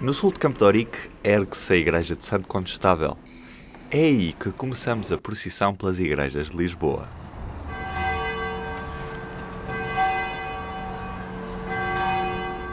No 0.00 0.14
sul 0.14 0.32
de 0.32 0.38
Campo 0.38 0.58
de 0.58 0.64
Orique 0.64 0.98
ergue-se 1.22 1.72
a 1.74 1.76
igreja 1.76 2.16
de 2.16 2.24
Santo 2.24 2.48
Condestável. 2.48 3.18
É 3.90 3.98
aí 3.98 4.32
que 4.32 4.50
começamos 4.50 5.12
a 5.12 5.18
procissão 5.18 5.74
pelas 5.74 5.98
igrejas 5.98 6.50
de 6.50 6.56
Lisboa. 6.56 7.06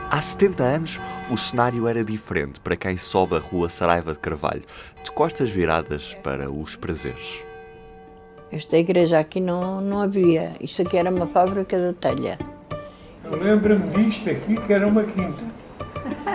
Há 0.10 0.22
70 0.22 0.64
anos, 0.64 1.02
o 1.30 1.38
cenário 1.38 1.86
era 1.86 2.04
diferente 2.04 2.60
para 2.62 2.78
quem 2.78 2.98
sobe 2.98 3.36
a 3.36 3.40
rua 3.40 3.70
Saraiva 3.70 4.14
de 4.14 4.20
Carvalho, 4.20 4.64
de 5.04 5.12
costas 5.12 5.50
viradas 5.50 6.16
para 6.24 6.50
os 6.50 6.78
prazeres. 6.78 7.44
Esta 8.50 8.78
igreja 8.78 9.20
aqui 9.20 9.42
não, 9.42 9.82
não 9.82 10.02
havia. 10.02 10.54
Isto 10.62 10.82
aqui 10.82 10.96
era 10.96 11.12
uma 11.12 11.28
fábrica 11.28 11.78
de 11.78 11.94
telha. 11.94 12.57
Eu 13.32 13.40
lembro-me 13.40 13.90
disto 13.90 14.30
aqui, 14.30 14.56
que 14.56 14.74
era 14.74 14.88
uma 14.88 15.04
quinta. 15.04 15.44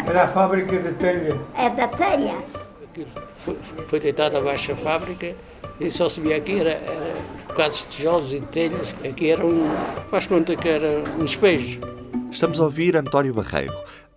Era 0.06 0.24
a 0.24 0.28
fábrica 0.28 0.78
de 0.78 0.92
telha. 0.94 1.40
É 1.56 1.70
da 1.70 1.88
telha. 1.88 2.34
Foi, 3.36 3.56
foi 3.86 4.00
deitado 4.00 4.36
abaixo 4.36 4.74
da 4.74 4.76
fábrica 4.76 5.34
e 5.80 5.90
só 5.90 6.08
se 6.08 6.20
via 6.20 6.36
aqui, 6.36 6.60
era, 6.60 6.72
era 6.72 7.16
bocados 7.48 7.78
de 7.78 7.86
tijolos 7.86 8.32
e 8.32 8.40
de 8.40 8.46
telhas. 8.46 8.94
Aqui 9.04 9.30
era 9.30 9.44
um, 9.44 9.64
faz 10.10 10.26
conta 10.26 10.54
que 10.54 10.68
era 10.68 11.02
um 11.18 11.24
despejo. 11.24 11.80
Estamos 12.30 12.60
a 12.60 12.64
ouvir 12.64 12.96
António 12.96 13.32
Barreiro, 13.32 13.74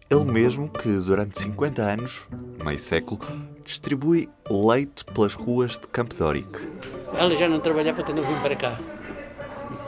ele 0.10 0.26
mesmo 0.26 0.70
que 0.70 0.90
durante 0.90 1.40
50 1.40 1.82
anos, 1.82 2.28
meio 2.64 2.80
século, 2.80 3.20
distribui 3.64 4.30
leite 4.50 5.04
pelas 5.06 5.34
ruas 5.34 5.72
de 5.72 5.88
Campo 5.88 6.16
de 6.16 6.24
Orique. 6.24 6.60
Ela 7.18 7.36
já 7.36 7.48
não 7.48 7.60
trabalhava 7.60 8.04
quando 8.04 8.20
eu 8.20 8.26
vim 8.26 8.40
para 8.42 8.56
cá. 8.56 8.78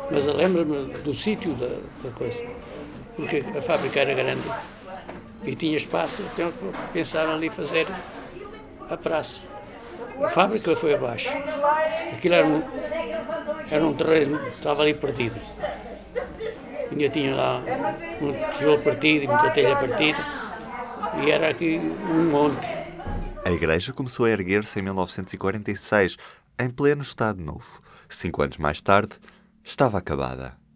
Mas 0.09 0.25
eu 0.25 0.35
lembro-me 0.35 0.87
do 1.03 1.13
sítio 1.13 1.53
da, 1.55 1.67
da 2.03 2.09
coisa. 2.15 2.41
Porque 3.17 3.43
a 3.57 3.61
fábrica 3.61 3.99
era 3.99 4.13
grande 4.13 4.47
e 5.43 5.55
tinha 5.55 5.75
espaço, 5.75 6.23
então 6.33 6.53
pensaram 6.93 7.33
ali 7.33 7.49
fazer 7.49 7.87
a 8.89 8.95
praça. 8.95 9.41
A 10.23 10.29
fábrica 10.29 10.75
foi 10.75 10.93
abaixo. 10.93 11.29
Aquilo 12.13 12.35
era 12.35 12.47
um, 12.47 12.63
era 13.69 13.85
um 13.85 13.93
terreno, 13.93 14.39
estava 14.47 14.83
ali 14.83 14.93
perdido. 14.93 15.39
Ainda 16.91 17.09
tinha 17.09 17.35
lá 17.35 17.61
um 18.21 18.51
tijolo 18.53 18.81
partido 18.81 19.25
e 19.25 19.27
muita 19.27 19.49
telha 19.51 19.75
partida. 19.75 20.25
E 21.23 21.31
era 21.31 21.49
aqui 21.49 21.79
um 21.79 22.29
monte. 22.29 22.67
A 23.43 23.51
igreja 23.51 23.93
começou 23.93 24.25
a 24.25 24.29
erguer-se 24.29 24.79
em 24.79 24.83
1946, 24.83 26.17
em 26.59 26.69
pleno 26.69 27.01
Estado 27.01 27.41
Novo. 27.41 27.81
Cinco 28.09 28.41
anos 28.41 28.57
mais 28.57 28.81
tarde, 28.81 29.17
estava 29.63 29.97
acabada. 29.97 30.66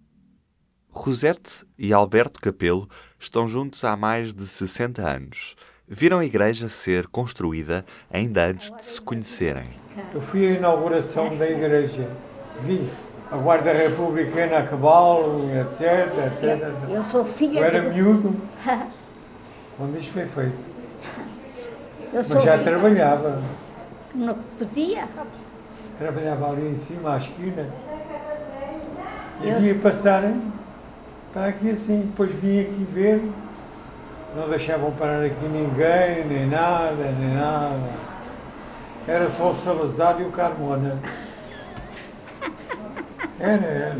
Rosete 0.93 1.65
e 1.77 1.93
Alberto 1.93 2.39
Capelo 2.39 2.87
estão 3.19 3.47
juntos 3.47 3.83
há 3.83 3.95
mais 3.95 4.33
de 4.33 4.45
60 4.45 5.01
anos. 5.01 5.55
Viram 5.87 6.19
a 6.19 6.25
igreja 6.25 6.67
ser 6.67 7.07
construída 7.07 7.85
ainda 8.11 8.45
antes 8.45 8.71
de 8.71 8.83
se 8.83 9.01
conhecerem. 9.01 9.69
Eu 10.13 10.21
fui 10.21 10.45
à 10.47 10.51
inauguração 10.51 11.35
da 11.37 11.49
igreja. 11.49 12.09
Vi 12.61 12.87
a 13.31 13.37
Guarda 13.37 13.71
Republicana 13.71 14.57
a 14.59 14.63
cavalo, 14.63 15.49
etc, 15.55 15.81
etc. 16.27 16.73
Eu 16.89 17.03
sou 17.05 17.25
filha 17.25 17.59
Eu 17.59 17.63
era 17.65 17.81
de... 17.81 17.89
miúdo 17.95 18.35
quando 19.77 19.97
isto 19.97 20.11
foi 20.11 20.25
feito. 20.25 20.71
Eu 22.13 22.23
sou 22.23 22.35
Mas 22.35 22.43
já 22.43 22.57
trabalhava. 22.59 23.41
No 24.13 24.35
que 24.35 24.41
podia. 24.59 25.07
Trabalhava 25.97 26.49
ali 26.51 26.67
em 26.69 26.75
cima, 26.75 27.13
à 27.13 27.17
esquina. 27.17 27.69
E 29.41 29.49
Eu- 29.49 29.59
via 29.61 29.75
passarem 29.75 30.41
para 31.33 31.47
aqui 31.47 31.69
assim. 31.71 32.01
Depois 32.01 32.31
vim 32.35 32.61
aqui 32.61 32.87
ver. 32.91 33.23
Não 34.35 34.49
deixavam 34.49 34.91
parar 34.91 35.23
aqui 35.23 35.43
ninguém, 35.45 36.25
nem 36.25 36.47
nada, 36.47 37.11
nem 37.19 37.33
nada. 37.33 37.89
Era 39.07 39.29
só 39.31 39.51
o 39.51 39.57
Salazar 39.57 40.21
e 40.21 40.23
o 40.23 40.31
Carmona. 40.31 40.97
Era, 43.39 43.65
era. 43.65 43.97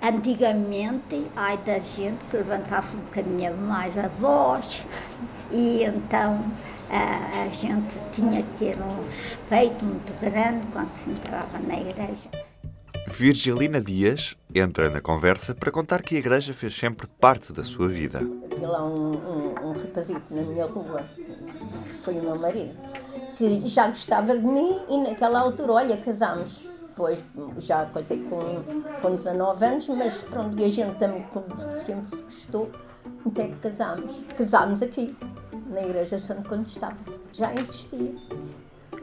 Antigamente, 0.00 1.26
ai 1.36 1.58
da 1.58 1.78
gente 1.78 2.24
que 2.30 2.36
levantasse 2.36 2.96
um 2.96 3.00
bocadinho 3.00 3.56
mais 3.56 3.96
a 3.98 4.08
voz 4.08 4.86
e 5.50 5.84
então 5.84 6.44
a, 6.90 7.42
a 7.44 7.48
gente 7.48 7.94
tinha 8.12 8.42
que 8.42 8.58
ter 8.58 8.76
um 8.80 9.04
respeito 9.10 9.84
muito 9.84 10.12
grande 10.20 10.66
quando 10.72 10.90
se 10.98 11.10
entrava 11.10 11.58
na 11.58 11.74
igreja. 11.74 12.30
Virgilina 13.06 13.80
Dias 13.80 14.36
entra 14.54 14.90
na 14.90 15.00
conversa 15.00 15.54
para 15.54 15.70
contar 15.70 16.02
que 16.02 16.16
a 16.16 16.18
igreja 16.18 16.52
fez 16.52 16.74
sempre 16.74 17.06
parte 17.06 17.52
da 17.52 17.64
sua 17.64 17.88
vida. 17.88 18.20
Havia 18.52 18.68
lá 18.68 18.84
um, 18.84 19.12
um, 19.12 19.68
um 19.68 19.72
rapazito 19.72 20.22
na 20.30 20.42
minha 20.42 20.66
rua, 20.66 21.04
que 21.84 21.92
foi 21.92 22.18
o 22.18 22.22
meu 22.22 22.38
marido, 22.38 22.74
que 23.36 23.66
já 23.66 23.88
gostava 23.88 24.36
de 24.36 24.44
mim 24.44 24.78
e 24.88 24.98
naquela 24.98 25.40
altura, 25.40 25.72
olha, 25.72 25.96
casámos. 25.96 26.68
Depois 26.88 27.24
já 27.56 27.86
contei 27.86 28.22
com, 28.24 28.62
com 29.00 29.16
19 29.16 29.64
anos, 29.64 29.88
mas 29.88 30.18
pronto, 30.24 30.58
e 30.58 30.64
a 30.64 30.68
gente 30.68 30.94
também 30.98 31.24
sempre 31.70 32.16
se 32.16 32.22
gostou, 32.22 32.70
até 33.26 33.48
que 33.48 33.56
casámos. 33.56 34.20
Casámos 34.36 34.82
aqui, 34.82 35.16
na 35.70 35.82
igreja 35.82 36.18
Santo 36.18 36.46
quando 36.46 36.66
estava, 36.66 36.96
já 37.32 37.52
existia. 37.54 38.14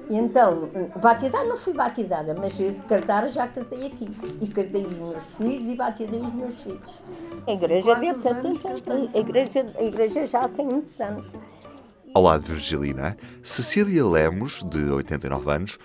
E 0.10 0.18
então, 0.18 0.70
batizar 1.00 1.46
não 1.46 1.56
fui 1.56 1.74
batizada, 1.74 2.34
mas 2.34 2.58
casar 2.88 3.28
já 3.30 3.48
casei 3.48 3.86
aqui. 3.86 4.10
E 4.42 4.48
casei 4.48 4.84
os 4.84 4.98
meus 4.98 5.36
filhos 5.36 5.68
e 5.68 5.76
batizei 5.76 6.20
os 6.20 6.34
meus 6.34 6.64
filhos. 6.64 7.04
A 7.46 7.52
igreja 7.52 7.96
ter 7.96 8.42
tantos 8.42 8.66
anos. 8.66 8.84
A 9.14 9.20
igreja, 9.20 9.74
a 9.78 9.84
igreja 9.84 10.26
já 10.26 10.50
tem 10.50 10.66
muitos 10.66 11.00
anos. 11.00 11.32
Ao 12.16 12.24
lado 12.24 12.44
de 12.44 12.54
Virgilina, 12.54 13.16
Cecília 13.44 14.04
Lemos, 14.04 14.64
de 14.64 14.84
89 14.90 15.52
anos, 15.52 15.78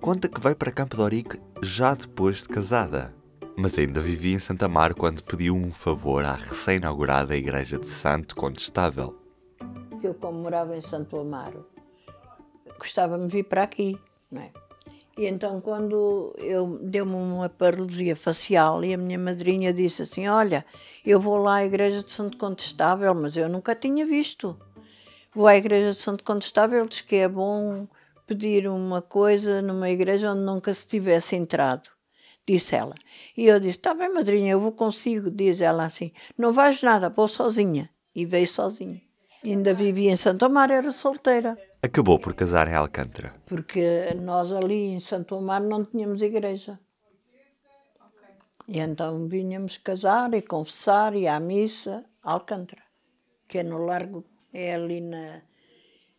conta 0.00 0.28
que 0.28 0.40
veio 0.40 0.54
para 0.54 0.70
Campo 0.70 0.94
de 0.94 1.02
Orique 1.02 1.40
já 1.60 1.92
depois 1.92 2.42
de 2.42 2.48
casada. 2.48 3.12
Mas 3.58 3.76
ainda 3.76 4.00
vivia 4.00 4.36
em 4.36 4.38
Santa 4.38 4.68
Mar 4.68 4.94
quando 4.94 5.24
pediu 5.24 5.56
um 5.56 5.72
favor 5.72 6.24
à 6.24 6.34
recém-inaugurada 6.34 7.36
Igreja 7.36 7.78
de 7.78 7.88
Santo 7.88 8.36
Condestável. 8.36 9.18
Eu, 10.00 10.14
como 10.14 10.40
morava 10.40 10.76
em 10.76 10.80
Santo 10.80 11.18
Amaro, 11.18 11.71
gostava-me 12.78 13.26
de 13.26 13.32
vir 13.32 13.44
para 13.44 13.62
aqui, 13.62 13.98
não 14.30 14.42
é? 14.42 14.50
E 15.16 15.26
então, 15.26 15.60
quando 15.60 16.34
eu 16.38 16.78
deu-me 16.82 17.14
uma 17.14 17.48
paralisia 17.48 18.16
facial 18.16 18.82
e 18.82 18.94
a 18.94 18.96
minha 18.96 19.18
madrinha 19.18 19.72
disse 19.72 20.02
assim: 20.02 20.26
Olha, 20.26 20.64
eu 21.04 21.20
vou 21.20 21.36
lá 21.36 21.56
à 21.56 21.64
Igreja 21.66 22.02
de 22.02 22.10
Santo 22.10 22.38
Condestável, 22.38 23.14
mas 23.14 23.36
eu 23.36 23.48
nunca 23.48 23.74
tinha 23.74 24.06
visto. 24.06 24.58
Vou 25.34 25.46
à 25.46 25.56
Igreja 25.56 25.92
de 25.92 25.98
Santo 25.98 26.24
Condestável, 26.24 26.86
diz 26.86 27.02
que 27.02 27.16
é 27.16 27.28
bom 27.28 27.86
pedir 28.26 28.66
uma 28.66 29.02
coisa 29.02 29.60
numa 29.60 29.90
igreja 29.90 30.32
onde 30.32 30.40
nunca 30.40 30.72
se 30.72 30.86
tivesse 30.86 31.36
entrado, 31.36 31.90
disse 32.48 32.74
ela. 32.74 32.94
E 33.36 33.46
eu 33.46 33.60
disse: 33.60 33.76
Está 33.76 33.92
bem, 33.92 34.12
madrinha, 34.12 34.52
eu 34.52 34.60
vou 34.60 34.72
consigo, 34.72 35.30
diz 35.30 35.60
ela 35.60 35.84
assim: 35.84 36.10
Não 36.38 36.54
vais 36.54 36.82
nada, 36.82 37.10
vou 37.10 37.28
sozinha. 37.28 37.90
E 38.14 38.24
veio 38.24 38.48
sozinha. 38.48 39.00
Ainda 39.44 39.74
vivia 39.74 40.10
em 40.10 40.16
Santo 40.16 40.44
Amaro, 40.44 40.72
era 40.72 40.92
solteira. 40.92 41.58
Acabou 41.84 42.16
por 42.16 42.32
casar 42.32 42.68
em 42.68 42.74
Alcântara. 42.74 43.34
Porque 43.48 44.14
nós 44.14 44.52
ali 44.52 44.92
em 44.92 45.00
Santo 45.00 45.34
Amaro 45.34 45.68
não 45.68 45.84
tínhamos 45.84 46.22
igreja. 46.22 46.78
E 48.68 48.78
então 48.78 49.26
vinhamos 49.26 49.78
casar 49.78 50.32
e 50.32 50.42
confessar 50.42 51.16
e 51.16 51.26
à 51.26 51.40
missa 51.40 52.04
a 52.22 52.34
Alcântara, 52.34 52.82
que 53.48 53.58
é 53.58 53.62
no 53.64 53.84
Largo, 53.84 54.24
é 54.52 54.76
ali 54.76 55.00
na. 55.00 55.42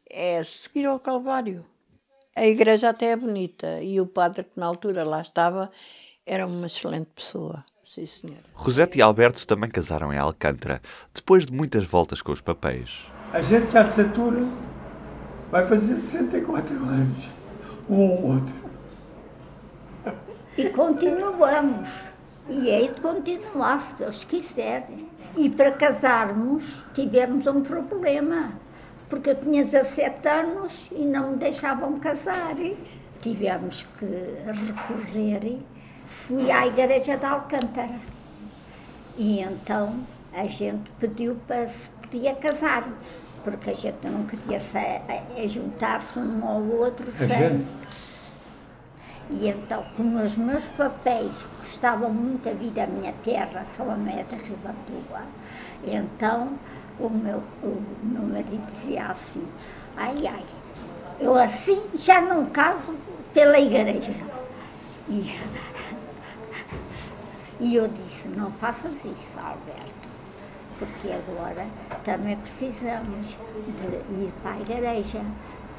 é 0.09 0.39
a 0.39 0.43
seguir 0.43 0.85
ao 0.85 0.99
Calvário. 0.99 1.65
A 2.35 2.45
igreja 2.45 2.89
até 2.89 3.11
é 3.11 3.15
bonita 3.15 3.81
e 3.81 4.01
o 4.01 4.07
padre 4.07 4.43
que 4.43 4.59
na 4.59 4.65
altura 4.65 5.05
lá 5.05 5.21
estava 5.21 5.71
era 6.25 6.45
uma 6.45 6.67
excelente 6.67 7.11
pessoa. 7.15 7.63
Sim, 7.85 8.05
senhora. 8.05 8.43
Rosete 8.53 8.97
e 8.97 9.01
Alberto 9.01 9.47
também 9.47 9.69
casaram 9.69 10.11
em 10.11 10.17
Alcântara, 10.17 10.81
depois 11.13 11.45
de 11.45 11.53
muitas 11.53 11.85
voltas 11.85 12.21
com 12.21 12.33
os 12.33 12.41
papéis. 12.41 13.09
A 13.31 13.41
gente 13.41 13.71
já 13.71 13.85
satura. 13.85 14.72
Vai 15.53 15.67
fazer 15.67 15.93
64 15.93 16.75
anos. 16.77 17.29
Um 17.87 18.09
ou 18.09 18.31
outro. 18.31 18.55
E 20.57 20.67
continuamos. 20.69 21.91
E 22.49 22.69
hei 22.69 22.87
de 22.87 22.99
continuar, 22.99 23.79
se 23.79 23.93
Deus 23.99 24.23
quiser. 24.23 24.89
E 25.37 25.51
para 25.51 25.71
casarmos, 25.73 26.83
tivemos 26.95 27.45
um 27.45 27.61
problema. 27.61 28.53
Porque 29.07 29.29
eu 29.29 29.35
tinha 29.35 29.63
17 29.63 30.27
anos 30.27 30.89
e 30.91 31.05
não 31.05 31.33
me 31.33 31.37
deixavam 31.37 31.99
casar. 31.99 32.55
Tivemos 33.21 33.85
que 33.99 34.05
recorrer. 34.07 35.59
Fui 36.07 36.49
à 36.49 36.65
igreja 36.65 37.15
de 37.15 37.25
Alcântara. 37.25 37.99
E 39.19 39.39
então 39.39 39.99
a 40.33 40.45
gente 40.45 40.89
pediu 40.99 41.37
para 41.45 41.67
se 41.67 41.89
podia 42.01 42.33
casar. 42.33 42.89
Porque 43.43 43.71
a 43.71 43.73
gente 43.73 44.07
não 44.07 44.23
queria 44.25 44.59
se- 44.59 45.47
juntar-se 45.49 46.17
um 46.17 46.47
ao 46.47 46.61
outro 46.61 47.09
A 47.09 47.11
sem. 47.11 47.27
gente, 47.27 47.65
E 49.29 49.49
então, 49.49 49.83
como 49.97 50.23
os 50.23 50.37
meus 50.37 50.63
papéis 50.77 51.31
gostavam 51.59 52.09
muito 52.09 52.47
a 52.47 52.53
vir 52.53 52.71
da 52.71 52.85
minha 52.87 53.13
terra, 53.23 53.65
Salomé 53.75 54.23
da 54.29 54.37
Ribatua, 54.37 55.21
então 55.85 56.53
o 56.99 57.09
meu, 57.09 57.41
o 57.63 57.81
meu 58.03 58.21
marido 58.23 58.63
dizia 58.73 59.07
assim, 59.07 59.45
ai 59.97 60.15
ai, 60.27 60.43
eu 61.19 61.35
assim 61.35 61.81
já 61.95 62.21
não 62.21 62.45
caso 62.47 62.93
pela 63.33 63.59
igreja. 63.59 64.13
E, 65.09 65.35
e 67.59 67.75
eu 67.75 67.87
disse, 67.87 68.27
não 68.27 68.51
faças 68.51 68.91
isso, 69.03 69.39
Alberto, 69.39 70.02
porque 70.85 71.13
agora 71.13 71.65
também 72.03 72.37
precisamos 72.37 73.27
de 73.27 74.23
ir 74.23 74.33
para 74.41 74.51
a 74.51 74.59
igreja 74.59 75.21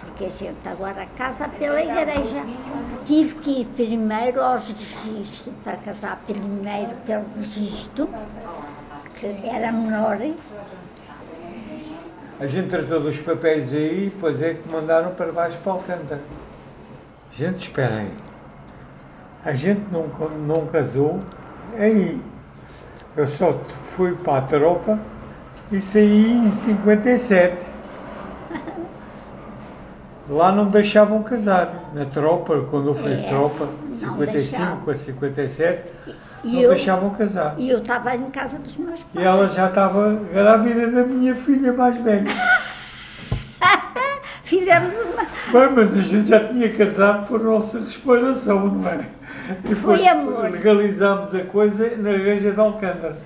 porque 0.05 0.25
a 0.27 0.29
gente 0.29 0.69
agora 0.69 1.07
casa 1.17 1.49
pela 1.49 1.81
igreja. 1.81 2.45
Tive 3.07 3.35
que 3.37 3.51
ir 3.61 3.67
primeiro 3.75 4.41
aos 4.43 4.67
registros, 4.69 5.55
para 5.63 5.77
casar 5.79 6.23
primeiro 6.27 6.95
pelo 7.07 7.25
registro, 7.37 8.09
que 9.17 9.27
era 9.49 9.73
menor. 9.73 10.19
A 12.41 12.47
gente 12.47 12.69
tratou 12.69 13.01
dos 13.01 13.21
papéis 13.21 13.73
aí, 13.73 14.13
pois 14.21 14.43
é 14.43 14.55
que 14.55 14.69
mandaram 14.69 15.15
para 15.15 15.33
baixo 15.33 15.59
para 15.63 15.73
Alcântara. 15.73 16.21
Gente, 17.33 17.69
espera 17.69 17.97
aí. 17.97 18.13
A 19.45 19.53
gente 19.53 19.83
não, 19.91 20.07
não 20.47 20.67
casou 20.67 21.21
aí. 21.79 22.21
Eu 23.17 23.27
só 23.29 23.59
fui 23.97 24.15
para 24.15 24.39
a 24.39 24.43
tropa 24.43 24.99
e 25.71 25.81
saí 25.81 26.33
em 26.33 26.53
57. 26.53 27.65
Lá 30.29 30.51
não 30.51 30.65
me 30.67 30.71
deixavam 30.73 31.23
casar. 31.23 31.91
Na 31.95 32.07
tropa, 32.07 32.65
quando 32.71 32.89
eu 32.89 32.95
fui 32.95 33.13
É, 33.13 33.29
tropa, 33.29 33.67
não 33.89 33.95
55 33.97 34.31
deixavam. 34.33 34.91
a 34.91 34.95
57, 34.95 35.83
E 36.43 36.53
não 36.55 36.61
eu- 36.63 36.71
deixavam 36.71 37.11
casar. 37.11 37.55
E 37.59 37.69
eu 37.69 37.79
estava 37.79 38.15
em 38.17 38.31
casa 38.31 38.59
dos 38.59 38.77
meus 38.77 39.01
E 39.01 39.05
pais. 39.05 39.27
ela 39.27 39.49
já 39.49 39.69
estava 39.69 40.19
grávida 40.33 40.91
da 40.91 41.05
minha 41.05 41.35
filha 41.35 41.73
mais 41.73 41.97
velha. 41.99 42.25
Fizemos 44.45 44.93
uma. 44.95 45.25
Bem, 45.53 45.75
mas 45.75 45.95
a 45.97 46.03
gente 46.03 46.27
já 46.29 46.41
tinha 46.49 46.73
casado 46.75 47.27
por 47.29 47.41
nossa 47.43 47.79
exploração, 47.79 48.67
não 48.67 48.89
é? 48.89 49.01
E 49.51 49.69
depois 49.69 50.01
Foi 50.01 50.09
amor. 50.09 50.51
legalizámos 50.51 51.35
a 51.35 51.45
coisa 51.45 51.97
na 51.97 52.13
igreja 52.13 52.53
de 52.53 52.61
Alcântara. 52.61 53.19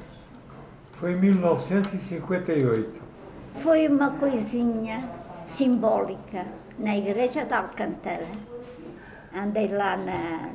Foi 0.92 1.12
em 1.12 1.16
1958. 1.16 3.00
Foi 3.54 3.86
uma 3.86 4.10
coisinha 4.10 5.08
simbólica 5.56 6.44
na 6.78 6.96
igreja 6.96 7.44
de 7.44 7.52
Alcântara. 7.52 8.26
Andei 9.32 9.68
lá 9.68 9.96
na, 9.96 10.50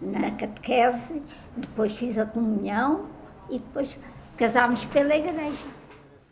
na 0.00 0.30
catequese, 0.32 1.20
depois 1.56 1.96
fiz 1.96 2.16
a 2.16 2.26
comunhão 2.26 3.06
e 3.50 3.58
depois 3.58 3.98
casámos 4.36 4.84
pela 4.84 5.16
igreja. 5.16 5.66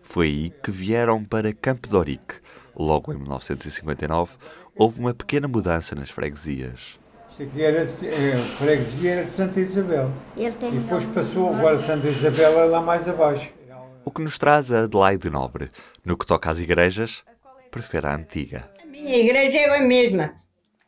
Foi 0.01 0.27
aí 0.27 0.51
que 0.63 0.71
vieram 0.71 1.25
para 1.25 1.53
Campo 1.53 1.89
de 1.89 1.97
Orique. 1.97 2.41
Logo 2.77 3.13
em 3.13 3.17
1959, 3.17 4.37
houve 4.77 5.01
uma 5.01 5.13
pequena 5.13 5.49
mudança 5.49 5.95
nas 5.97 6.11
freguesias. 6.11 7.00
Aqui 7.41 7.63
era, 7.63 7.85
a 7.85 7.87
freguesia 8.59 9.13
era 9.13 9.25
de 9.25 9.31
Santa 9.31 9.61
Isabel. 9.61 10.13
E 10.37 10.51
depois 10.51 11.05
passou 11.07 11.49
agora 11.49 11.79
Santa 11.79 12.07
Isabel 12.07 12.61
é 12.61 12.65
lá 12.67 12.83
mais 12.83 13.09
abaixo. 13.09 13.51
O 14.05 14.11
que 14.11 14.21
nos 14.21 14.37
traz 14.37 14.71
a 14.71 14.83
Adelaide 14.83 15.31
Nobre. 15.31 15.71
No 16.05 16.19
que 16.19 16.27
toca 16.27 16.51
às 16.51 16.59
igrejas, 16.59 17.25
prefere 17.71 18.07
a 18.07 18.15
antiga. 18.15 18.71
A 18.83 18.85
minha 18.85 19.17
igreja 19.17 19.57
é 19.57 19.79
a 19.79 19.81
mesma. 19.81 20.35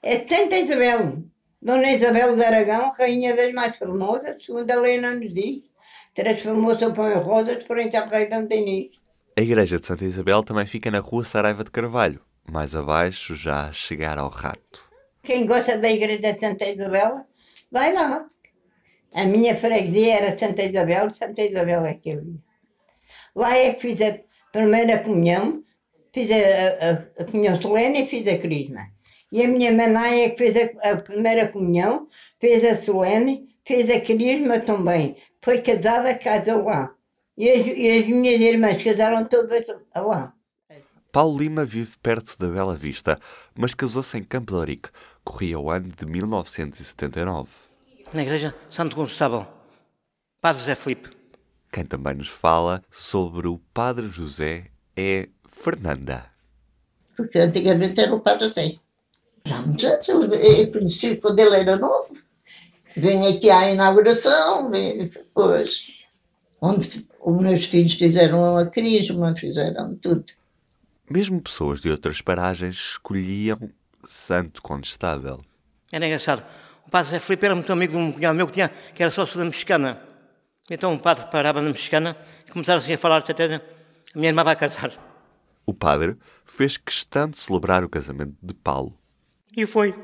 É 0.02 0.18
Santa 0.18 0.58
Isabel. 0.58 1.22
Dona 1.62 1.90
Isabel 1.90 2.36
de 2.36 2.44
Aragão, 2.44 2.92
rainha 2.98 3.34
das 3.34 3.50
mais 3.54 3.78
formosas, 3.78 4.36
segundo 4.44 4.70
a 4.70 4.76
lei 4.76 5.00
não 5.00 5.14
nos 5.18 5.32
diz. 5.32 5.62
Transformou-se 6.14 6.84
o 6.84 6.92
pão 6.92 7.10
em 7.10 7.14
rosas 7.14 7.64
frente 7.64 7.96
ao 7.96 8.06
rei 8.06 8.28
Dom 8.28 8.44
Denis. 8.44 8.90
A 9.38 9.40
igreja 9.40 9.80
de 9.80 9.86
Santa 9.86 10.04
Isabel 10.04 10.42
também 10.42 10.66
fica 10.66 10.90
na 10.90 10.98
rua 10.98 11.24
Saraiva 11.24 11.64
de 11.64 11.70
Carvalho. 11.70 12.20
Mais 12.46 12.76
abaixo, 12.76 13.34
já 13.34 13.68
a 13.68 13.72
chegar 13.72 14.18
ao 14.18 14.28
rato. 14.28 14.91
Quem 15.26 15.46
gosta 15.46 15.78
da 15.78 15.90
igreja 15.90 16.32
de 16.34 16.40
Santa 16.40 16.66
Isabel, 16.74 17.12
vai 17.70 17.92
lá. 17.92 18.10
A 19.14 19.24
minha 19.32 19.54
freguesia 19.56 20.14
era 20.18 20.38
Santa 20.38 20.62
Isabel, 20.70 21.04
Santa 21.14 21.42
Isabel 21.42 21.82
é 21.86 21.94
que 22.02 22.10
eu 22.10 22.20
ia. 22.24 22.40
Lá 23.34 23.56
é 23.56 23.72
que 23.74 23.80
fiz 23.82 24.00
a 24.00 24.18
primeira 24.52 24.98
comunhão, 25.04 25.62
fiz 26.14 26.28
a, 26.30 26.36
a- 26.88 27.22
a 27.22 27.24
comunhão 27.30 27.60
solene 27.60 28.02
e 28.02 28.06
fiz 28.06 28.26
a 28.28 28.38
crisma. 28.38 28.82
E 29.32 29.42
a 29.44 29.48
minha 29.48 29.72
mãe 29.72 30.24
é 30.24 30.30
que 30.30 30.38
fez 30.38 30.54
a, 30.56 30.90
a 30.92 30.96
primeira 31.08 31.48
comunhão, 31.48 32.08
fez 32.40 32.64
a 32.64 32.76
solene, 32.76 33.48
fez 33.66 33.88
a 33.90 34.00
crisma 34.00 34.60
também. 34.60 35.16
Foi 35.42 35.60
casada, 35.62 36.14
casou 36.18 36.64
lá. 36.64 36.94
E 37.36 37.50
as, 37.50 37.66
e 37.66 37.90
as 37.98 38.06
minhas 38.06 38.40
irmãs 38.40 38.82
casaram 38.82 39.24
todas 39.26 39.66
lá. 39.94 40.34
Paulo 41.12 41.38
Lima 41.38 41.62
vive 41.62 41.92
perto 42.02 42.38
da 42.38 42.48
Bela 42.48 42.74
Vista, 42.74 43.20
mas 43.54 43.74
casou-se 43.74 44.16
em 44.16 44.24
Campo 44.24 44.52
de 44.52 44.58
Orique. 44.58 44.88
Corria 45.22 45.58
o 45.58 45.70
ano 45.70 45.92
de 45.94 46.06
1979. 46.06 47.50
Na 48.14 48.22
igreja 48.22 48.54
Santo 48.70 48.96
Constable, 48.96 49.46
Padre 50.40 50.60
José 50.60 50.74
Filipe. 50.74 51.10
Quem 51.70 51.84
também 51.84 52.14
nos 52.14 52.28
fala 52.28 52.82
sobre 52.90 53.46
o 53.46 53.58
Padre 53.74 54.08
José 54.08 54.68
é 54.96 55.28
Fernanda. 55.46 56.24
Porque 57.14 57.38
antigamente 57.38 58.00
era 58.00 58.14
o 58.14 58.20
Padre 58.20 58.48
Zé. 58.48 58.76
Já 59.44 59.58
há 59.58 59.60
muitos 59.60 59.84
anos, 59.84 60.08
eu, 60.08 60.72
conheci 60.72 61.16
quando 61.16 61.38
ele 61.38 61.56
era 61.56 61.76
novo. 61.76 62.16
Vim 62.96 63.26
aqui 63.26 63.50
à 63.50 63.70
inauguração, 63.70 64.70
depois, 64.70 66.04
onde 66.58 67.06
os 67.20 67.42
meus 67.42 67.64
filhos 67.66 67.94
fizeram 67.94 68.56
a 68.56 68.64
crisma, 68.64 69.36
fizeram 69.36 69.94
tudo. 69.96 70.24
Mesmo 71.14 71.42
pessoas 71.42 71.78
de 71.78 71.90
outras 71.90 72.22
paragens 72.22 72.74
escolhiam 72.74 73.70
Santo 74.02 74.62
Condestável. 74.62 75.44
Era 75.92 76.06
engraçado. 76.06 76.42
O 76.86 76.90
Padre 76.90 77.10
José 77.10 77.18
Filipe 77.18 77.44
era 77.44 77.54
muito 77.54 77.70
amigo 77.70 77.92
de 77.92 77.98
um 77.98 78.12
cunhado 78.12 78.34
meu 78.34 78.46
que, 78.46 78.54
tinha, 78.54 78.70
que 78.94 79.02
era 79.02 79.12
sócio 79.12 79.38
da 79.38 79.44
mexicana. 79.44 80.02
Então 80.70 80.94
o 80.94 80.98
padre 80.98 81.26
parava 81.30 81.60
na 81.60 81.68
mexicana 81.68 82.16
e 82.48 82.50
começaram 82.50 82.78
assim 82.78 82.94
a 82.94 82.98
falar 82.98 83.18
até 83.18 83.56
a 83.56 83.60
minha 84.14 84.30
irmã 84.30 84.42
vai 84.42 84.56
casar. 84.56 84.90
O 85.66 85.74
padre 85.74 86.16
fez 86.46 86.78
questão 86.78 87.28
de 87.28 87.38
celebrar 87.38 87.84
o 87.84 87.90
casamento 87.90 88.34
de 88.42 88.54
Paulo. 88.54 88.98
E 89.54 89.66
foi. 89.66 89.94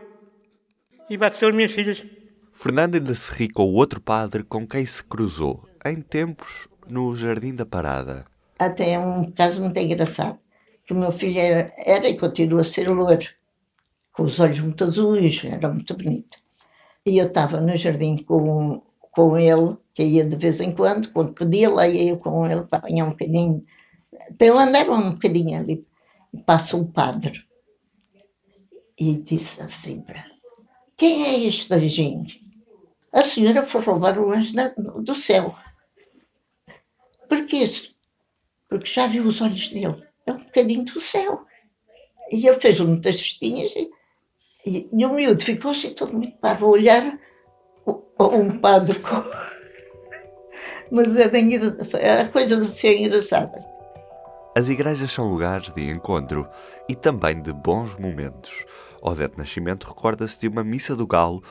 E 1.09 1.17
bateu 1.17 1.49
as 1.49 1.55
minhas 1.55 1.73
filhas. 1.73 2.05
Fernanda 2.53 2.99
ainda 2.99 3.15
se 3.15 3.33
ri 3.33 3.49
com 3.49 3.63
o 3.63 3.73
outro 3.73 3.99
padre 3.99 4.43
com 4.43 4.69
quem 4.69 4.85
se 4.85 5.03
cruzou, 5.03 5.67
em 5.87 6.03
tempos, 6.03 6.69
no 6.87 7.17
Jardim 7.17 7.55
da 7.55 7.65
Parada. 7.65 8.27
Até 8.59 8.99
um 8.99 9.31
caso 9.31 9.63
muito 9.63 9.79
engraçado, 9.79 10.39
que 10.89 10.95
o 10.95 10.97
meu 10.97 11.13
filho 11.13 11.39
era, 11.39 11.71
era 11.77 12.09
e 12.09 12.17
continua 12.17 12.63
a 12.63 12.65
ser 12.65 12.89
loiro, 12.89 13.29
com 14.11 14.23
os 14.23 14.41
olhos 14.41 14.59
muito 14.61 14.85
azuis, 14.85 15.45
era 15.45 15.69
muito 15.69 15.95
bonito. 15.95 16.39
E 17.05 17.19
eu 17.19 17.27
estava 17.27 17.61
no 17.61 17.77
jardim 17.77 18.17
com, 18.17 18.81
com 19.13 19.37
ele, 19.37 19.77
que 19.93 20.03
ia 20.03 20.25
de 20.25 20.35
vez 20.35 20.61
em 20.61 20.73
quando, 20.73 21.13
quando 21.13 21.35
podia, 21.35 21.69
lá 21.69 21.87
ia 21.87 22.13
eu 22.13 22.17
com 22.17 22.47
ele 22.47 22.63
para 22.63 22.79
apanhar 22.79 23.05
um 23.05 23.11
bocadinho, 23.11 23.61
para 24.39 24.47
ele 24.47 24.91
um 24.91 25.11
bocadinho 25.11 25.61
ali. 25.61 25.87
E 26.33 26.75
o 26.75 26.87
padre 26.87 27.45
e 28.99 29.15
disse 29.15 29.61
assim 29.63 30.01
para 30.01 30.25
quem 30.97 31.25
é 31.27 31.45
este 31.45 31.73
anjinho? 31.73 32.27
A 33.13 33.23
senhora 33.25 33.65
foi 33.65 33.83
roubar 33.83 34.19
o 34.19 34.33
anjo 34.33 34.53
do 35.03 35.15
céu. 35.15 35.55
Porquê? 37.29 37.71
Porque 38.69 38.91
já 38.91 39.07
viu 39.07 39.25
os 39.25 39.41
olhos 39.41 39.69
dele. 39.69 40.08
É 40.29 40.33
um 40.33 40.39
bocadinho 40.39 40.85
do 40.85 41.01
céu. 41.01 41.41
E 42.31 42.47
ele 42.47 42.61
fez 42.61 42.79
muitas 42.81 43.17
cestinhas 43.17 43.75
e, 43.75 43.91
e, 44.67 44.89
e 44.93 45.07
o 45.07 45.13
miúdo 45.15 45.43
ficou 45.43 45.71
assim 45.71 45.95
todo 45.95 46.13
muito 46.13 46.37
para 46.39 46.65
olhar 46.65 47.19
o- 47.87 48.03
um 48.35 48.59
padre 48.59 48.99
com... 49.01 49.17
Mas 50.91 51.15
era, 51.17 51.39
era 51.99 52.29
coisas 52.29 52.63
assim 52.63 53.05
engraçadas. 53.05 53.65
As 54.57 54.69
igrejas 54.69 55.11
são 55.13 55.31
lugares 55.31 55.73
de 55.75 55.89
encontro 55.89 56.49
e 56.89 56.95
também 56.95 57.41
de 57.41 57.53
bons 57.53 57.97
momentos. 57.99 58.65
Odete 59.01 59.39
Nascimento 59.39 59.85
recorda-se 59.87 60.41
de 60.41 60.49
uma 60.49 60.65
missa 60.65 60.97
do 60.97 61.07
Galo 61.07 61.43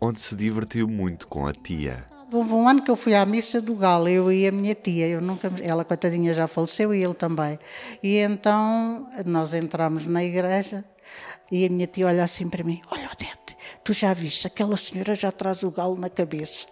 onde 0.00 0.20
se 0.20 0.36
divertiu 0.36 0.86
muito 0.88 1.26
com 1.28 1.46
a 1.46 1.52
tia. 1.52 2.11
Houve 2.32 2.54
um 2.54 2.66
ano 2.66 2.82
que 2.82 2.90
eu 2.90 2.96
fui 2.96 3.14
à 3.14 3.26
missa 3.26 3.60
do 3.60 3.74
Galo, 3.74 4.08
eu 4.08 4.32
e 4.32 4.46
a 4.46 4.52
minha 4.52 4.74
tia, 4.74 5.06
eu 5.06 5.20
nunca, 5.20 5.52
ela 5.62 5.84
coitadinha 5.84 6.32
já 6.32 6.48
faleceu 6.48 6.94
e 6.94 7.02
ele 7.02 7.12
também. 7.12 7.58
E 8.02 8.16
então 8.16 9.06
nós 9.26 9.52
entramos 9.52 10.06
na 10.06 10.24
igreja 10.24 10.82
e 11.50 11.66
a 11.66 11.68
minha 11.68 11.86
tia 11.86 12.06
olha 12.06 12.24
assim 12.24 12.48
para 12.48 12.64
mim: 12.64 12.80
Olha, 12.90 13.10
Odete, 13.12 13.56
tu 13.84 13.92
já 13.92 14.14
viste, 14.14 14.46
aquela 14.46 14.78
senhora 14.78 15.14
já 15.14 15.30
traz 15.30 15.62
o 15.62 15.70
galo 15.70 15.96
na 15.96 16.08
cabeça. 16.08 16.68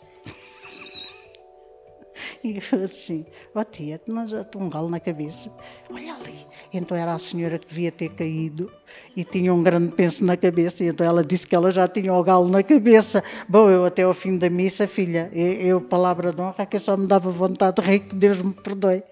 E 2.42 2.56
eu 2.56 2.84
assim, 2.84 3.26
ó 3.54 3.60
oh, 3.60 3.64
tia, 3.64 4.00
mas 4.08 4.32
eu 4.32 4.44
um 4.56 4.68
galo 4.68 4.88
na 4.88 5.00
cabeça. 5.00 5.52
Olha 5.90 6.14
ali. 6.14 6.46
Então 6.72 6.96
era 6.96 7.14
a 7.14 7.18
senhora 7.18 7.58
que 7.58 7.68
devia 7.68 7.92
ter 7.92 8.10
caído 8.10 8.70
e 9.16 9.24
tinha 9.24 9.52
um 9.52 9.62
grande 9.62 9.92
penso 9.92 10.24
na 10.24 10.36
cabeça. 10.36 10.84
E 10.84 10.88
então 10.88 11.06
ela 11.06 11.24
disse 11.24 11.46
que 11.46 11.54
ela 11.54 11.70
já 11.70 11.86
tinha 11.86 12.12
o 12.12 12.22
galo 12.22 12.48
na 12.48 12.62
cabeça. 12.62 13.22
Bom, 13.48 13.68
eu 13.68 13.84
até 13.84 14.02
ao 14.02 14.14
fim 14.14 14.36
da 14.36 14.48
missa, 14.48 14.86
filha, 14.86 15.30
eu, 15.32 15.80
palavra 15.80 16.32
de 16.32 16.40
honra, 16.40 16.66
que 16.66 16.76
eu 16.76 16.80
só 16.80 16.96
me 16.96 17.06
dava 17.06 17.30
vontade 17.30 17.82
de 17.82 17.88
rir, 17.88 18.00
que 18.00 18.14
Deus 18.14 18.38
me 18.38 18.52
perdoe. 18.52 19.02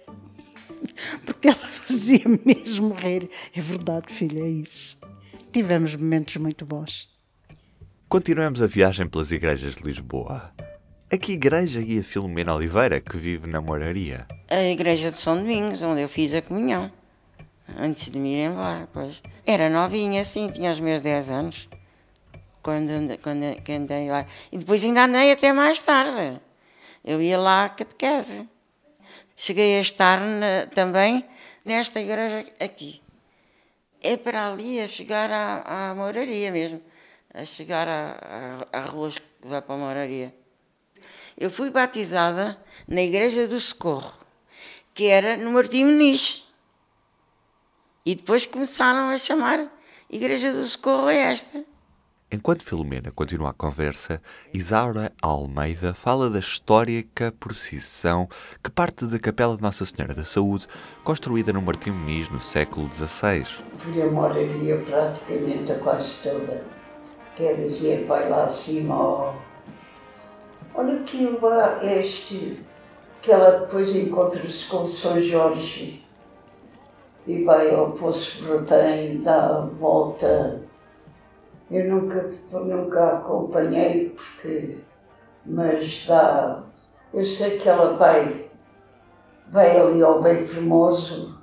Porque 1.24 1.48
ela 1.48 1.56
fazia 1.68 2.24
mesmo 2.44 2.94
rir. 2.94 3.28
É 3.54 3.60
verdade, 3.60 4.12
filha, 4.12 4.40
é 4.40 4.48
isso. 4.48 4.98
Tivemos 5.52 5.96
momentos 5.96 6.36
muito 6.36 6.64
bons. 6.64 7.08
Continuamos 8.08 8.62
a 8.62 8.66
viagem 8.66 9.06
pelas 9.06 9.30
igrejas 9.32 9.76
de 9.76 9.84
Lisboa. 9.84 10.52
A 11.10 11.16
que 11.16 11.32
igreja 11.32 11.80
ia 11.80 12.04
Filomena 12.04 12.54
Oliveira, 12.54 13.00
que 13.00 13.16
vive 13.16 13.46
na 13.46 13.62
Moraria? 13.62 14.26
A 14.46 14.62
igreja 14.64 15.10
de 15.10 15.16
São 15.16 15.38
Domingos, 15.38 15.82
onde 15.82 16.02
eu 16.02 16.08
fiz 16.08 16.34
a 16.34 16.42
comunhão. 16.42 16.92
Antes 17.78 18.10
de 18.12 18.18
me 18.18 18.34
ir 18.34 18.40
embora, 18.40 18.86
pois. 18.92 19.22
Era 19.46 19.70
novinha, 19.70 20.22
sim, 20.22 20.48
tinha 20.48 20.70
os 20.70 20.80
meus 20.80 21.00
10 21.00 21.30
anos. 21.30 21.66
Quando, 22.60 23.16
quando, 23.22 23.40
quando 23.64 23.80
andei 23.84 24.10
lá. 24.10 24.26
E 24.52 24.58
depois 24.58 24.84
ainda 24.84 25.06
andei 25.06 25.32
até 25.32 25.50
mais 25.50 25.80
tarde. 25.80 26.38
Eu 27.02 27.22
ia 27.22 27.38
lá 27.38 27.64
à 27.64 27.68
catequese. 27.70 28.46
Cheguei 29.34 29.78
a 29.78 29.80
estar 29.80 30.20
na, 30.20 30.66
também 30.66 31.24
nesta 31.64 32.02
igreja 32.02 32.44
aqui. 32.60 33.00
É 34.02 34.18
para 34.18 34.52
ali, 34.52 34.78
a 34.78 34.86
chegar 34.86 35.30
à, 35.30 35.90
à 35.90 35.94
moraria 35.94 36.52
mesmo. 36.52 36.82
A 37.32 37.46
chegar 37.46 37.88
à, 37.88 38.66
à, 38.72 38.78
à 38.78 38.80
rua 38.82 39.10
que 39.10 39.48
vai 39.48 39.62
para 39.62 39.74
a 39.74 39.78
moraria. 39.78 40.37
Eu 41.40 41.52
fui 41.52 41.70
batizada 41.70 42.58
na 42.88 43.00
Igreja 43.00 43.46
do 43.46 43.60
Socorro, 43.60 44.12
que 44.92 45.06
era 45.06 45.36
no 45.36 45.52
Martim 45.52 45.84
Muniz. 45.84 46.44
E 48.04 48.16
depois 48.16 48.44
começaram 48.44 49.08
a 49.08 49.16
chamar 49.16 49.70
Igreja 50.10 50.52
do 50.52 50.64
Socorro 50.64 51.08
é 51.08 51.18
esta. 51.18 51.64
Enquanto 52.32 52.64
Filomena 52.64 53.12
continua 53.12 53.50
a 53.50 53.52
conversa, 53.52 54.20
Isaura 54.52 55.12
Almeida 55.22 55.94
fala 55.94 56.28
da 56.28 56.40
histórica 56.40 57.32
procissão 57.38 58.28
que 58.62 58.70
parte 58.70 59.06
da 59.06 59.20
Capela 59.20 59.56
de 59.56 59.62
Nossa 59.62 59.86
Senhora 59.86 60.14
da 60.14 60.24
Saúde, 60.24 60.66
construída 61.04 61.52
no 61.52 61.62
Martim 61.62 61.90
Muniz 61.90 62.28
no 62.30 62.42
século 62.42 62.92
XVI. 62.92 63.44
Vi 63.76 64.02
a 64.02 64.06
moraria 64.10 64.76
praticamente 64.78 65.70
a 65.70 65.78
quase 65.78 66.16
toda. 66.16 66.64
Quer 67.36 67.54
dizer, 67.54 68.06
vai 68.06 68.28
lá 68.28 68.42
acima 68.42 68.94
ao 68.94 69.47
Olha 70.78 71.00
que 71.00 71.36
lá 71.42 71.84
este, 71.84 72.64
que 73.20 73.32
ela 73.32 73.62
depois 73.62 73.90
encontra-se 73.96 74.64
com 74.66 74.82
o 74.82 74.84
São 74.84 75.18
Jorge 75.18 76.06
e 77.26 77.42
vai 77.42 77.74
ao 77.74 77.90
Poço 77.90 78.44
Brotem, 78.44 79.20
dá 79.20 79.56
a 79.56 79.60
volta. 79.62 80.62
Eu 81.68 81.90
nunca, 81.90 82.30
nunca 82.52 83.08
acompanhei 83.16 84.10
porque, 84.10 84.78
mas 85.44 86.06
dá. 86.06 86.62
Eu 87.12 87.24
sei 87.24 87.58
que 87.58 87.68
ela 87.68 87.96
vai, 87.96 88.48
vai 89.48 89.80
ali 89.80 90.00
ao 90.00 90.22
Bem 90.22 90.46
Formoso, 90.46 91.36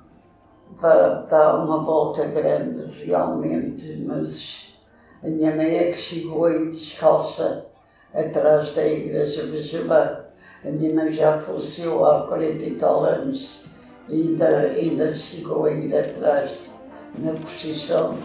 dá 1.30 1.58
uma 1.58 1.84
volta 1.84 2.24
grande 2.24 2.86
realmente, 3.04 4.02
mas 4.08 4.74
a 5.22 5.28
minha 5.28 5.54
mãe 5.54 5.76
é 5.76 5.92
que 5.92 5.98
chegou 5.98 6.46
aí 6.46 6.72
descalça 6.72 7.75
atrás 8.16 8.72
da 8.74 8.88
igreja 8.88 9.46
Vigilã. 9.46 10.26
A 10.64 10.70
minha 10.70 10.94
mãe 10.94 11.12
já 11.12 11.38
faleceu 11.40 12.06
há 12.06 12.28
40 12.28 12.66
e 12.66 12.76
tal 12.76 13.04
anos 13.04 13.64
e 14.08 14.22
ainda, 14.22 14.60
ainda 14.60 15.14
chegou 15.14 15.66
a 15.66 15.72
ir 15.72 15.96
atrás 15.96 16.72
na 17.18 17.34
procissão. 17.34 18.16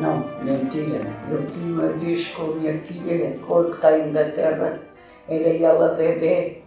Não, 0.00 0.16
mentira. 0.42 1.00
Eu 1.30 1.46
fui 1.48 1.72
uma 1.72 1.88
vez 1.88 2.28
com 2.28 2.42
a 2.42 2.54
minha 2.56 2.80
filha, 2.80 3.38
com 3.46 3.58
a 3.58 3.64
que 3.66 3.72
está 3.72 3.98
em 3.98 4.08
Inglaterra, 4.08 4.80
era 5.28 5.48
ela 5.48 5.94
bebê, 5.94 6.62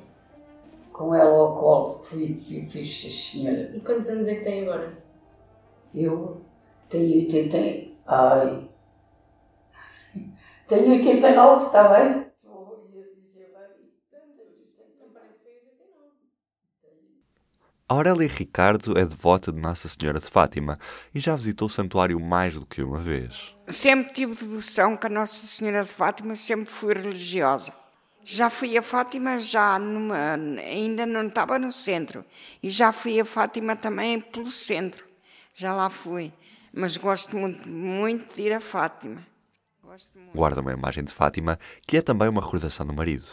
com 0.91 1.15
ela 1.15 1.31
ao 1.31 1.55
colo. 1.55 2.03
Fui, 2.03 2.39
fui, 2.47 2.67
fui, 2.71 2.85
senhora. 2.85 3.71
E 3.73 3.79
quantos 3.79 4.07
anos 4.09 4.27
é 4.27 4.35
que 4.35 4.43
tem 4.43 4.61
agora? 4.61 4.93
Eu 5.95 6.41
tenho 6.93 7.15
80. 7.15 7.57
Ai. 8.05 8.69
Tenho 10.67 10.91
89, 10.91 11.65
está 11.65 11.87
bem? 11.89 12.23
Aurélia 17.89 18.27
Ricardo 18.27 18.97
é 18.97 19.05
devota 19.05 19.51
de 19.51 19.59
Nossa 19.59 19.87
Senhora 19.89 20.19
de 20.19 20.25
Fátima 20.25 20.79
e 21.13 21.19
já 21.19 21.35
visitou 21.35 21.67
o 21.67 21.69
santuário 21.69 22.19
mais 22.19 22.55
do 22.55 22.65
que 22.65 22.81
uma 22.81 22.99
vez. 22.99 23.55
Sempre 23.67 24.13
tive 24.13 24.33
devoção 24.33 24.95
com 24.95 25.05
a 25.05 25.09
Nossa 25.09 25.45
Senhora 25.45 25.83
de 25.83 25.89
Fátima, 25.89 26.35
sempre 26.35 26.71
fui 26.71 26.93
religiosa. 26.93 27.73
Já 28.23 28.49
fui 28.49 28.77
a 28.77 28.81
Fátima, 28.81 29.37
já 29.37 29.77
numa, 29.77 30.33
ainda 30.33 31.05
não 31.05 31.27
estava 31.27 31.59
no 31.59 31.71
centro. 31.71 32.25
E 32.63 32.69
já 32.69 32.91
fui 32.91 33.19
a 33.19 33.25
Fátima 33.25 33.75
também 33.75 34.21
pelo 34.21 34.49
centro. 34.49 35.05
Já 35.53 35.73
lá 35.73 35.89
fui 35.89 36.31
mas 36.73 36.97
gosto 36.97 37.37
muito, 37.37 37.69
muito 37.69 38.33
de 38.35 38.41
ir 38.41 38.53
a 38.53 38.59
Fátima. 38.59 39.25
Guarda 40.33 40.61
uma 40.61 40.73
imagem 40.73 41.03
de 41.03 41.13
Fátima, 41.13 41.59
que 41.87 41.97
é 41.97 42.01
também 42.01 42.27
uma 42.27 42.41
recordação 42.41 42.85
do 42.85 42.93
marido. 42.93 43.27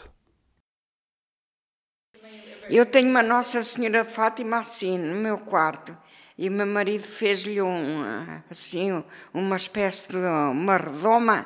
Eu 2.69 2.85
tenho 2.85 3.09
uma 3.09 3.23
Nossa 3.23 3.63
Senhora 3.63 4.03
de 4.03 4.09
Fátima 4.09 4.59
assim, 4.59 4.97
no 4.97 5.15
meu 5.15 5.39
quarto. 5.39 5.97
E 6.37 6.47
o 6.47 6.51
meu 6.51 6.65
marido 6.65 7.03
fez-lhe 7.03 7.61
um, 7.61 8.03
assim, 8.49 9.03
uma 9.33 9.55
espécie 9.55 10.09
de 10.09 10.17
uma 10.17 10.77
redoma 10.77 11.45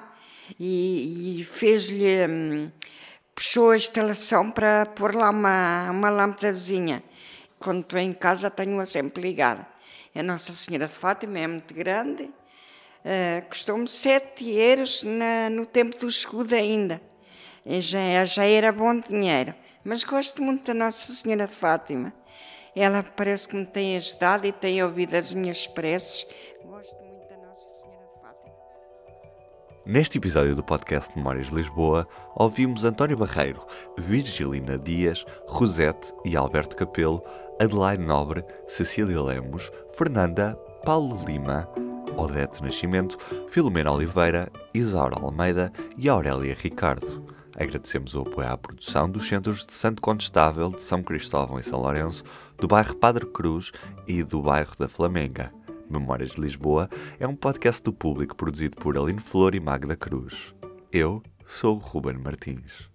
e, 0.60 1.40
e 1.40 1.44
fez-lhe, 1.46 2.28
hum, 2.28 2.72
puxou 3.34 3.72
a 3.72 3.76
instalação 3.76 4.52
para 4.52 4.86
pôr 4.86 5.16
lá 5.16 5.30
uma, 5.30 5.90
uma 5.90 6.10
lâmpadazinha. 6.10 7.04
Quando 7.58 7.82
estou 7.82 8.00
em 8.00 8.14
casa 8.14 8.52
tenho-a 8.52 8.86
sempre 8.86 9.22
ligada. 9.22 9.75
A 10.16 10.24
Nossa 10.24 10.54
Senhora 10.54 10.88
de 10.88 10.94
Fátima 10.94 11.40
é 11.40 11.46
muito 11.46 11.74
grande, 11.74 12.24
uh, 12.24 13.50
custou-me 13.50 13.86
7 13.86 14.50
euros 14.50 15.04
na, 15.04 15.50
no 15.50 15.66
tempo 15.66 16.00
do 16.00 16.08
escudo 16.08 16.56
ainda. 16.56 17.02
E 17.66 17.82
já, 17.82 18.24
já 18.24 18.46
era 18.46 18.72
bom 18.72 18.98
dinheiro. 18.98 19.54
Mas 19.84 20.06
gosto 20.06 20.42
muito 20.42 20.68
da 20.68 20.74
Nossa 20.74 21.12
Senhora 21.12 21.46
de 21.48 21.54
Fátima. 21.54 22.14
Ela 22.74 23.04
parece 23.04 23.50
que 23.50 23.58
me 23.58 23.66
tem 23.66 23.98
ajudado 23.98 24.48
e 24.48 24.54
tem 24.54 24.82
ouvido 24.82 25.16
as 25.16 25.34
minhas 25.34 25.68
preces. 25.68 26.26
Gosto 26.64 26.96
muito 27.04 27.28
da 27.28 27.36
Nossa 27.36 27.70
Senhora 27.82 28.06
de 28.06 28.22
Fátima. 28.22 28.56
Neste 29.86 30.18
episódio 30.18 30.56
do 30.56 30.64
podcast 30.64 31.14
Memórias 31.14 31.48
de 31.48 31.56
Lisboa, 31.56 32.08
ouvimos 32.36 32.86
António 32.86 33.18
Barreiro, 33.18 33.66
Virgilina 33.98 34.78
Dias, 34.78 35.26
Rosete 35.46 36.14
e 36.24 36.38
Alberto 36.38 36.78
Capelo 36.78 37.22
Adelaide 37.60 38.04
Nobre, 38.04 38.44
Cecília 38.68 39.22
Lemos, 39.22 39.72
Fernanda, 39.98 40.56
Paulo 40.84 41.24
Lima, 41.26 41.70
Odete 42.18 42.62
Nascimento, 42.62 43.18
Filomena 43.50 43.92
Oliveira, 43.92 44.52
Isaura 44.74 45.16
Almeida 45.20 45.72
e 45.98 46.10
Aurélia 46.10 46.54
Ricardo. 46.54 47.26
Agradecemos 47.58 48.14
o 48.14 48.22
apoio 48.22 48.50
à 48.50 48.58
produção 48.58 49.10
dos 49.10 49.28
Centros 49.28 49.66
de 49.66 49.74
Santo 49.74 50.02
Condestável 50.02 50.70
de 50.70 50.84
São 50.84 51.02
Cristóvão 51.02 51.58
e 51.58 51.64
São 51.64 51.80
Lourenço, 51.80 52.24
do 52.58 52.68
bairro 52.68 52.96
Padre 52.96 53.26
Cruz 53.26 53.72
e 54.06 54.22
do 54.24 54.42
bairro 54.42 54.76
da 54.78 54.90
Flamenga. 54.90 55.52
Memórias 55.90 56.32
de 56.32 56.42
Lisboa 56.42 56.90
é 57.20 57.28
um 57.28 57.36
podcast 57.36 57.82
do 57.82 57.94
público 57.94 58.36
produzido 58.36 58.76
por 58.76 58.98
Aline 58.98 59.20
Flor 59.20 59.56
e 59.56 59.60
Magda 59.60 59.96
Cruz. 59.96 60.54
Eu 60.92 61.22
sou 61.46 61.78
Ruben 61.78 62.18
Martins. 62.18 62.95